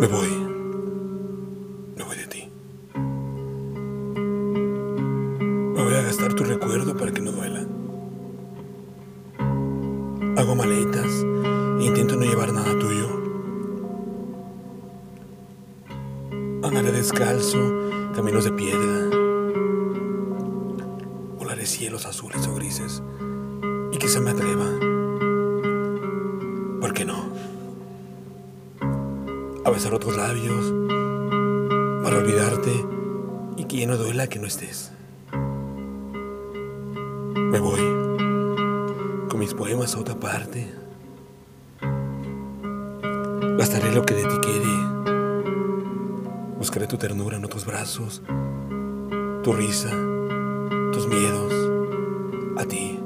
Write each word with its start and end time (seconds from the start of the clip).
Me 0.00 0.06
voy. 0.06 0.30
Me 1.94 2.04
voy 2.04 2.16
de 2.16 2.26
ti. 2.26 2.50
Me 5.74 5.84
voy 5.84 5.92
a 5.92 6.00
gastar 6.00 6.32
tu 6.32 6.42
recuerdo 6.42 6.96
para 6.96 7.12
que 7.12 7.20
no 7.20 7.32
duela. 7.32 7.66
Hago 10.38 10.54
maletas 10.54 11.26
e 11.80 11.84
intento 11.84 12.16
no 12.16 12.22
llevar 12.22 12.50
nada 12.50 12.78
tuyo. 12.78 13.08
Andaré 16.62 16.92
descalzo, 16.92 17.58
caminos 18.14 18.44
de 18.44 18.52
piedra. 18.52 19.10
Volaré 21.38 21.66
cielos 21.66 22.06
azules 22.06 22.46
o 22.46 22.54
grises. 22.54 23.02
Y 23.92 23.98
quizá 23.98 24.18
me 24.20 24.30
atreva. 24.30 24.89
A 29.70 29.72
besar 29.72 29.94
otros 29.94 30.16
labios 30.16 30.74
para 32.02 32.16
olvidarte 32.16 32.84
y 33.56 33.66
que 33.66 33.76
ya 33.76 33.86
no 33.86 33.96
duela 33.96 34.26
que 34.26 34.40
no 34.40 34.48
estés. 34.48 34.90
Me 37.36 37.60
voy 37.60 37.78
con 39.28 39.38
mis 39.38 39.54
poemas 39.54 39.94
a 39.94 40.00
otra 40.00 40.16
parte. 40.16 40.66
Gastaré 43.58 43.94
lo 43.94 44.04
que 44.04 44.14
de 44.14 44.24
ti 44.24 44.38
quede. 44.42 44.74
Buscaré 46.58 46.88
tu 46.88 46.96
ternura 46.96 47.36
en 47.36 47.44
otros 47.44 47.64
brazos, 47.64 48.22
tu 49.44 49.52
risa, 49.52 49.90
tus 50.92 51.06
miedos, 51.06 51.54
a 52.56 52.64
ti, 52.64 52.98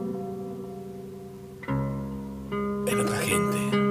en 2.86 3.00
otra 3.00 3.18
gente. 3.18 3.83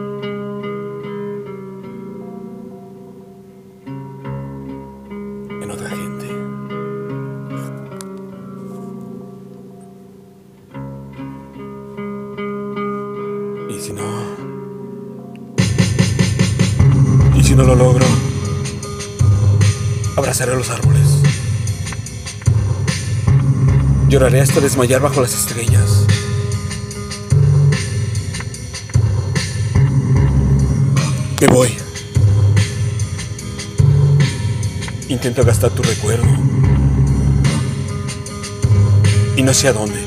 Si 13.84 13.92
no... 13.92 14.04
Y 17.36 17.44
si 17.44 17.54
no 17.54 17.64
lo 17.64 17.76
logro, 17.76 18.06
abrazaré 20.16 20.56
los 20.56 20.70
árboles. 20.70 21.18
Lloraré 24.08 24.40
hasta 24.40 24.62
desmayar 24.62 25.02
bajo 25.02 25.20
las 25.20 25.34
estrellas. 25.34 26.06
Me 31.42 31.48
voy. 31.48 31.76
Intento 35.10 35.44
gastar 35.44 35.72
tu 35.72 35.84
recuerdo. 35.84 36.24
Y 39.36 39.42
no 39.42 39.54
sé 39.54 39.68
a 39.68 39.74
dónde. 39.74 40.03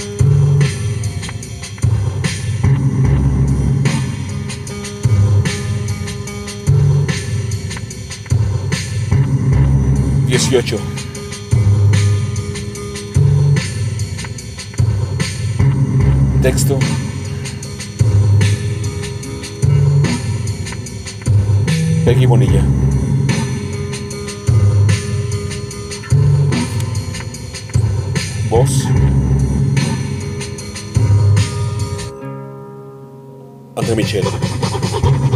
Dieciocho. 10.36 10.76
Texto. 16.42 16.78
Peggy 22.04 22.26
Bonilla. 22.26 22.62
Voz. 28.50 28.86
André 33.74 33.96
Michel. 33.96 34.24